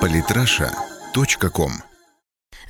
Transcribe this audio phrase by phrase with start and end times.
[0.00, 1.72] Политраша.ком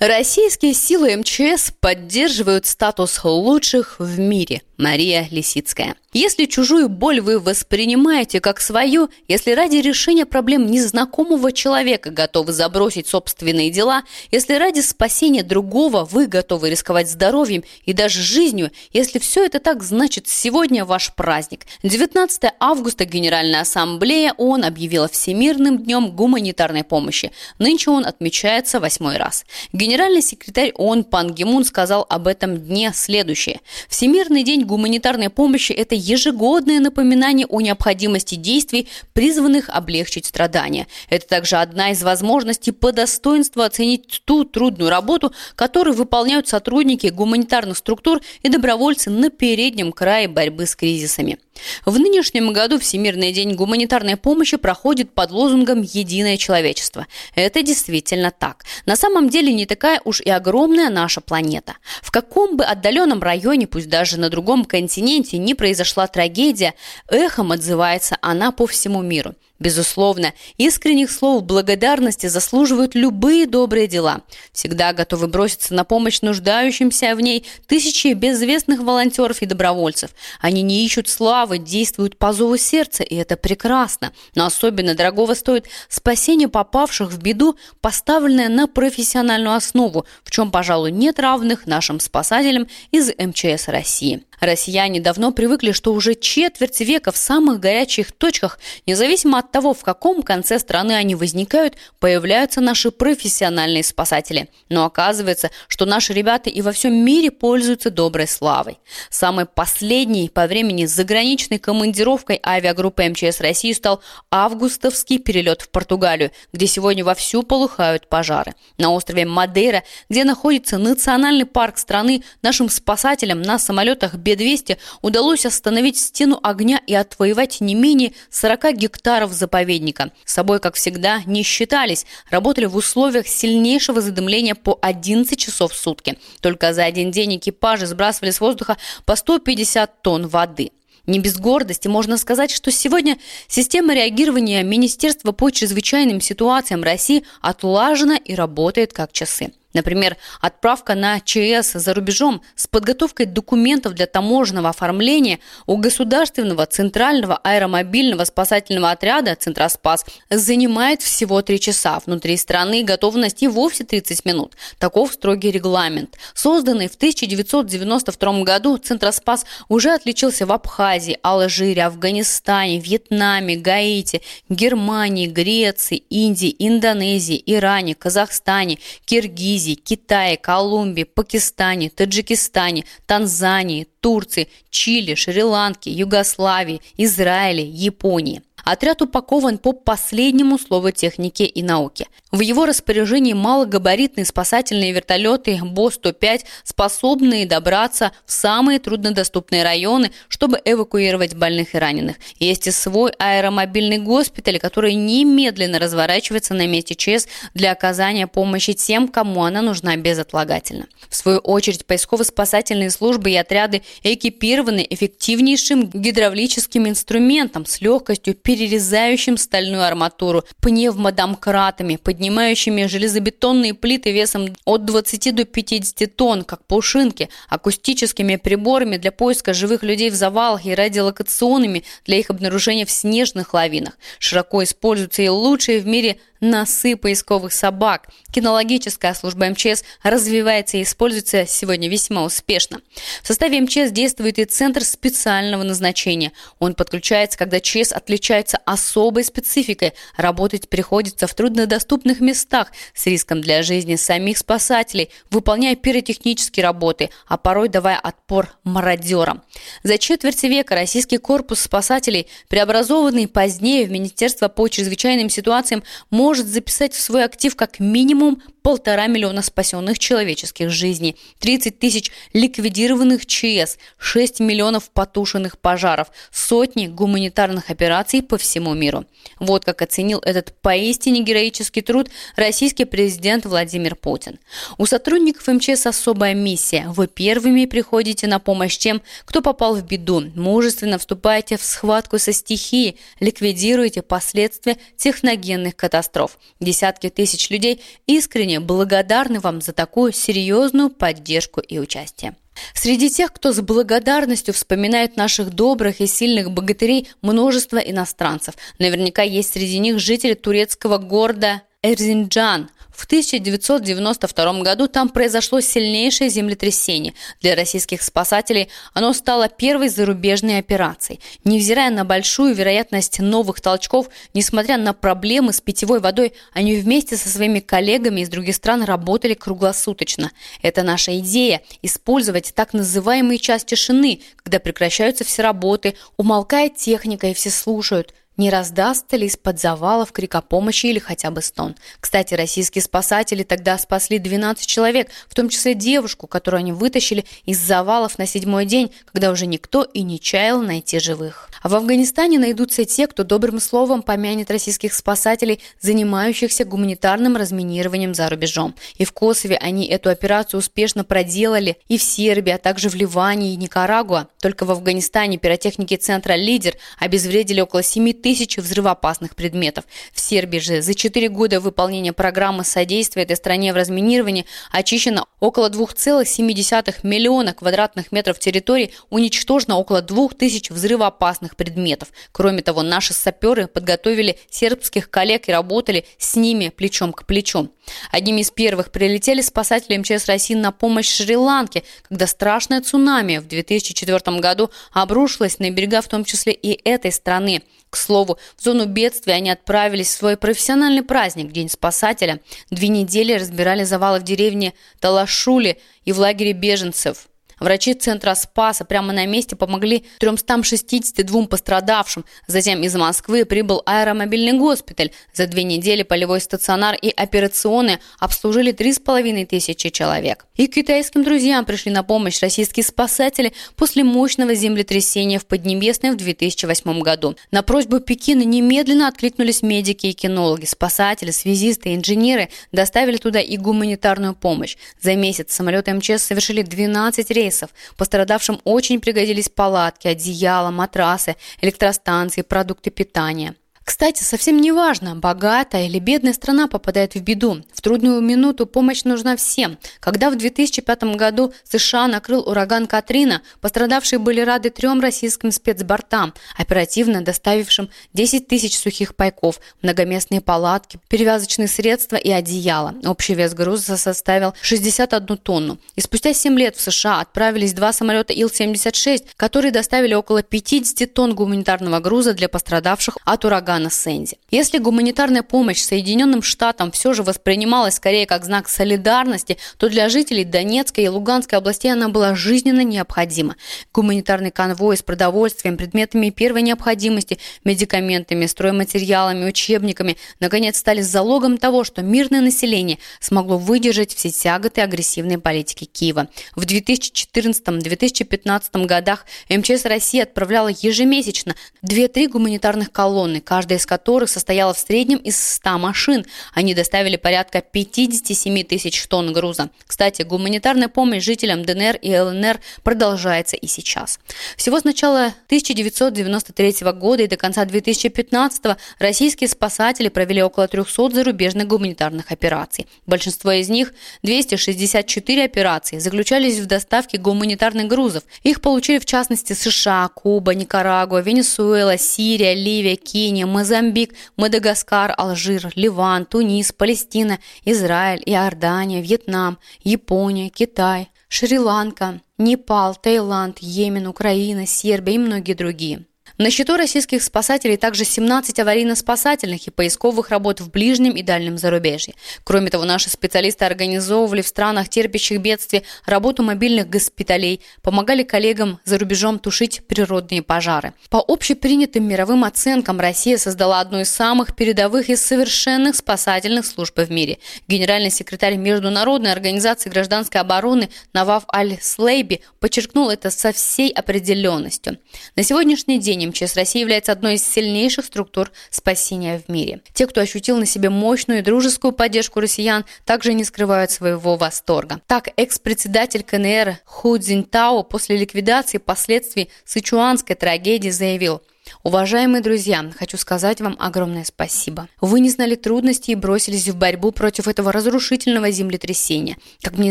[0.00, 4.62] Российские силы МЧС поддерживают статус лучших в мире.
[4.80, 5.94] Мария Лисицкая.
[6.12, 13.06] Если чужую боль вы воспринимаете как свою, если ради решения проблем незнакомого человека готовы забросить
[13.06, 14.02] собственные дела,
[14.32, 19.82] если ради спасения другого вы готовы рисковать здоровьем и даже жизнью, если все это так,
[19.82, 21.66] значит сегодня ваш праздник.
[21.82, 27.30] 19 августа Генеральная Ассамблея ООН объявила Всемирным днем гуманитарной помощи.
[27.58, 29.44] Нынче он отмечается восьмой раз.
[29.90, 33.58] Генеральный секретарь ООН Пан Гимун сказал об этом дне следующее.
[33.88, 40.86] Всемирный день гуманитарной помощи– это ежегодное напоминание о необходимости действий, призванных облегчить страдания.
[41.08, 47.76] Это также одна из возможностей по достоинству оценить ту трудную работу, которую выполняют сотрудники гуманитарных
[47.76, 51.40] структур и добровольцы на переднем крае борьбы с кризисами.
[51.84, 57.06] В нынешнем году Всемирный день гуманитарной помощи проходит под лозунгом «Единое человечество».
[57.34, 58.64] Это действительно так.
[58.86, 61.76] На самом деле не такая уж и огромная наша планета.
[62.02, 66.74] В каком бы отдаленном районе, пусть даже на другом континенте, не произошла трагедия,
[67.08, 69.34] эхом отзывается она по всему миру.
[69.60, 74.22] Безусловно, искренних слов благодарности заслуживают любые добрые дела.
[74.52, 80.12] Всегда готовы броситься на помощь нуждающимся в ней тысячи безвестных волонтеров и добровольцев.
[80.40, 84.12] Они не ищут славы, действуют по зову сердца, и это прекрасно.
[84.34, 90.90] Но особенно дорогого стоит спасение попавших в беду, поставленное на профессиональную основу, в чем, пожалуй,
[90.90, 94.24] нет равных нашим спасателям из МЧС России.
[94.40, 99.82] Россияне давно привыкли, что уже четверть века в самых горячих точках, независимо от того, в
[99.82, 104.48] каком конце страны они возникают, появляются наши профессиональные спасатели.
[104.70, 108.78] Но оказывается, что наши ребята и во всем мире пользуются доброй славой.
[109.10, 116.66] Самой последней по времени заграничной командировкой авиагруппы МЧС России стал августовский перелет в Португалию, где
[116.66, 118.54] сегодня вовсю полыхают пожары.
[118.78, 125.98] На острове Мадейра, где находится национальный парк страны, нашим спасателям на самолетах Б-200 удалось остановить
[125.98, 130.12] стену огня и отвоевать не менее 40 гектаров заповедника.
[130.24, 135.76] С собой, как всегда, не считались, работали в условиях сильнейшего задымления по 11 часов в
[135.76, 136.18] сутки.
[136.40, 140.70] Только за один день экипажи сбрасывали с воздуха по 150 тонн воды.
[141.06, 143.18] Не без гордости можно сказать, что сегодня
[143.48, 149.52] система реагирования Министерства по чрезвычайным ситуациям России отлажена и работает как часы.
[149.72, 157.36] Например, отправка на ЧС за рубежом с подготовкой документов для таможенного оформления у Государственного центрального
[157.36, 162.00] аэромобильного спасательного отряда «Центроспас» занимает всего 3 часа.
[162.04, 164.54] Внутри страны готовность и вовсе 30 минут.
[164.78, 166.16] Таков строгий регламент.
[166.34, 175.98] Созданный в 1992 году «Центроспас» уже отличился в Абхазии, Алжире, Афганистане, Вьетнаме, Гаити, Германии, Греции,
[176.10, 186.80] Индии, Индонезии, Иране, Казахстане, Киргизии, Киргизии, Китае, Колумбии, Пакистане, Таджикистане, Танзании, Турции, Чили, Шри-Ланке, Югославии,
[186.96, 188.42] Израиле, Японии.
[188.64, 192.08] Отряд упакован по последнему слову техники и науки.
[192.30, 201.34] В его распоряжении малогабаритные спасательные вертолеты БО-105, способные добраться в самые труднодоступные районы, чтобы эвакуировать
[201.34, 202.16] больных и раненых.
[202.38, 209.08] Есть и свой аэромобильный госпиталь, который немедленно разворачивается на месте ЧС для оказания помощи тем,
[209.08, 210.86] кому она нужна безотлагательно.
[211.08, 219.84] В свою очередь, поисково-спасательные службы и отряды экипированы эффективнейшим гидравлическим инструментом с легкостью перерезающим стальную
[219.84, 228.96] арматуру, пневмодомкратами, поднимающими железобетонные плиты весом от 20 до 50 тонн, как пушинки, акустическими приборами
[228.96, 233.96] для поиска живых людей в завалах и радиолокационными для их обнаружения в снежных лавинах.
[234.18, 238.08] Широко используются и лучшие в мире носы поисковых собак.
[238.32, 242.80] Кинологическая служба МЧС развивается и используется сегодня весьма успешно.
[243.22, 246.32] В составе МЧС действует и Центр специального назначения.
[246.58, 249.92] Он подключается, когда ЧС отличается особой спецификой.
[250.16, 257.36] Работать приходится в труднодоступных местах с риском для жизни самих спасателей, выполняя пиротехнические работы, а
[257.36, 259.42] порой давая отпор мародерам.
[259.82, 266.46] За четверть века российский корпус спасателей, преобразованный позднее в Министерство по чрезвычайным ситуациям, может может
[266.46, 273.78] записать в свой актив как минимум полтора миллиона спасенных человеческих жизней, 30 тысяч ликвидированных ЧС,
[273.98, 279.06] 6 миллионов потушенных пожаров, сотни гуманитарных операций по всему миру.
[279.40, 284.38] Вот как оценил этот поистине героический труд российский президент Владимир Путин.
[284.78, 286.86] У сотрудников МЧС особая миссия.
[286.90, 290.20] Вы первыми приходите на помощь тем, кто попал в беду.
[290.36, 296.19] Мужественно вступаете в схватку со стихией, ликвидируете последствия техногенных катастроф.
[296.58, 302.34] Десятки тысяч людей искренне благодарны вам за такую серьезную поддержку и участие.
[302.74, 308.54] Среди тех, кто с благодарностью вспоминает наших добрых и сильных богатырей, множество иностранцев.
[308.78, 312.68] Наверняка есть среди них жители турецкого города Эрзинджан–
[313.00, 317.14] в 1992 году там произошло сильнейшее землетрясение.
[317.40, 321.18] Для российских спасателей оно стало первой зарубежной операцией.
[321.44, 327.30] Невзирая на большую вероятность новых толчков, несмотря на проблемы с питьевой водой, они вместе со
[327.30, 330.30] своими коллегами из других стран работали круглосуточно.
[330.60, 337.34] Это наша идея– использовать так называемые час тишины, когда прекращаются все работы, умолкает техника и
[337.34, 341.76] все слушают– не раздастся ли из-под завалов крик о помощи или хотя бы стон.
[342.00, 347.58] Кстати, российские спасатели тогда спасли 12 человек, в том числе девушку, которую они вытащили из
[347.58, 351.50] завалов на седьмой день, когда уже никто и не чаял найти живых.
[351.62, 358.30] А в Афганистане найдутся те, кто добрым словом помянет российских спасателей, занимающихся гуманитарным разминированием за
[358.30, 358.74] рубежом.
[358.96, 363.52] И в Косове они эту операцию успешно проделали, и в Сербии, а также в Ливане
[363.52, 364.28] и Никарагуа.
[364.40, 369.84] Только в Афганистане пиротехники центра «Лидер» обезвредили около 7 тысяч тысячи взрывоопасных предметов.
[370.12, 375.68] В Сербии же за 4 года выполнения программы содействия этой стране в разминировании очищено около
[375.68, 382.10] 2,7 миллиона квадратных метров территории, уничтожено около 2000 взрывоопасных предметов.
[382.30, 387.68] Кроме того, наши саперы подготовили сербских коллег и работали с ними плечом к плечу.
[388.12, 394.38] Одними из первых прилетели спасатели МЧС России на помощь Шри-Ланке, когда страшное цунами в 2004
[394.38, 397.62] году обрушилось на берега в том числе и этой страны.
[397.90, 402.40] К слову, в зону бедствия они отправились в свой профессиональный праздник, День спасателя.
[402.70, 407.28] Две недели разбирали завалы в деревне Талашули и в лагере беженцев.
[407.60, 412.24] Врачи Центра Спаса прямо на месте помогли 362 пострадавшим.
[412.46, 415.10] Затем из Москвы прибыл аэромобильный госпиталь.
[415.34, 420.46] За две недели полевой стационар и операционные обслужили 3,5 тысячи человек.
[420.56, 427.00] И китайским друзьям пришли на помощь российские спасатели после мощного землетрясения в Поднебесной в 2008
[427.00, 427.36] году.
[427.50, 434.34] На просьбу Пекина немедленно откликнулись медики и кинологи, спасатели, связисты инженеры доставили туда и гуманитарную
[434.34, 434.76] помощь.
[435.02, 437.70] За месяц самолеты МЧС совершили 12 рейсов рейсов.
[437.96, 443.54] Пострадавшим очень пригодились палатки, одеяла, матрасы, электростанции, продукты питания.
[443.90, 447.64] Кстати, совсем не важно, богатая или бедная страна попадает в беду.
[447.74, 449.78] В трудную минуту помощь нужна всем.
[449.98, 457.22] Когда в 2005 году США накрыл ураган Катрина, пострадавшие были рады трем российским спецбортам, оперативно
[457.22, 462.94] доставившим 10 тысяч сухих пайков, многоместные палатки, перевязочные средства и одеяла.
[463.04, 465.78] Общий вес груза составил 61 тонну.
[465.96, 471.34] И спустя 7 лет в США отправились два самолета Ил-76, которые доставили около 50 тонн
[471.34, 474.36] гуманитарного груза для пострадавших от урагана урагана Сэнди.
[474.50, 480.44] Если гуманитарная помощь Соединенным Штатам все же воспринималась скорее как знак солидарности, то для жителей
[480.44, 483.54] Донецкой и Луганской областей она была жизненно необходима.
[483.92, 492.02] Гуманитарный конвой с продовольствием, предметами первой необходимости, медикаментами, стройматериалами, учебниками наконец стали залогом того, что
[492.02, 496.28] мирное население смогло выдержать все тяготы агрессивной политики Киева.
[496.54, 504.74] В 2014-2015 годах МЧС России отправляла ежемесячно 2-3 гуманитарных колонны, каждая каждая из которых состояла
[504.74, 506.26] в среднем из 100 машин.
[506.54, 509.70] Они доставили порядка 57 тысяч тонн груза.
[509.86, 514.18] Кстати, гуманитарная помощь жителям ДНР и ЛНР продолжается и сейчас.
[514.56, 521.68] Всего с начала 1993 года и до конца 2015 российские спасатели провели около 300 зарубежных
[521.68, 522.86] гуманитарных операций.
[523.06, 528.24] Большинство из них, 264 операции, заключались в доставке гуманитарных грузов.
[528.42, 536.24] Их получили в частности США, Куба, Никарагуа, Венесуэла, Сирия, Ливия, Кения, Мозамбик, Мадагаскар, Алжир, Ливан,
[536.24, 545.54] Тунис, Палестина, Израиль, Иордания, Вьетнам, Япония, Китай, Шри-Ланка, Непал, Таиланд, Йемен, Украина, Сербия и многие
[545.54, 546.06] другие.
[546.40, 552.14] На счету российских спасателей также 17 аварийно-спасательных и поисковых работ в ближнем и дальнем зарубежье.
[552.44, 558.96] Кроме того, наши специалисты организовывали в странах, терпящих бедствия, работу мобильных госпиталей, помогали коллегам за
[558.96, 560.94] рубежом тушить природные пожары.
[561.10, 567.10] По общепринятым мировым оценкам Россия создала одну из самых передовых и совершенных спасательных служб в
[567.10, 567.36] мире.
[567.68, 574.96] Генеральный секретарь Международной организации гражданской обороны Навав Аль-Слейби подчеркнул это со всей определенностью.
[575.36, 579.80] На сегодняшний день МЧС России является одной из сильнейших структур спасения в мире.
[579.92, 585.00] Те, кто ощутил на себе мощную и дружескую поддержку россиян, также не скрывают своего восторга.
[585.06, 591.42] Так, экс-председатель КНР Ху Цзиньтао после ликвидации последствий сычуанской трагедии заявил–
[591.82, 594.88] Уважаемые друзья, хочу сказать вам огромное спасибо.
[595.00, 599.36] Вы не знали трудностей и бросились в борьбу против этого разрушительного землетрясения.
[599.62, 599.90] Как мне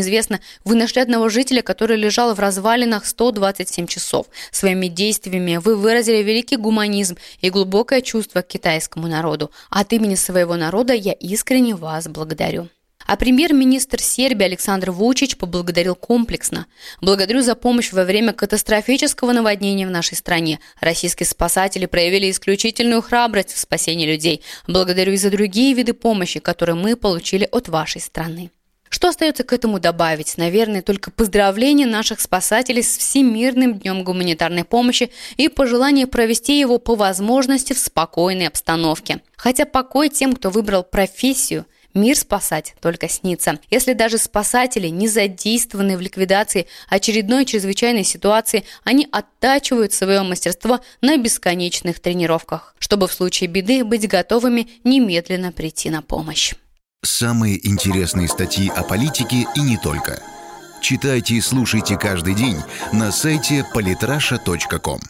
[0.00, 4.26] известно, вы нашли одного жителя, который лежал в развалинах 127 часов.
[4.50, 9.50] Своими действиями вы выразили великий гуманизм и глубокое чувство к китайскому народу.
[9.70, 12.68] От имени своего народа я искренне вас благодарю.
[13.10, 16.66] А премьер-министр Сербии Александр Вучич поблагодарил комплексно.
[17.00, 20.60] «Благодарю за помощь во время катастрофического наводнения в нашей стране.
[20.80, 24.42] Российские спасатели проявили исключительную храбрость в спасении людей.
[24.68, 28.52] Благодарю и за другие виды помощи, которые мы получили от вашей страны».
[28.88, 30.36] Что остается к этому добавить?
[30.36, 36.94] Наверное, только поздравление наших спасателей с Всемирным днем гуманитарной помощи и пожелание провести его по
[36.94, 39.20] возможности в спокойной обстановке.
[39.36, 43.58] Хотя покой тем, кто выбрал профессию– Мир спасать только снится.
[43.70, 51.16] Если даже спасатели не задействованы в ликвидации очередной чрезвычайной ситуации, они оттачивают свое мастерство на
[51.16, 56.54] бесконечных тренировках, чтобы в случае беды быть готовыми немедленно прийти на помощь.
[57.02, 60.22] Самые интересные статьи о политике и не только.
[60.80, 62.58] Читайте и слушайте каждый день
[62.92, 65.00] на сайте polytrasha.com.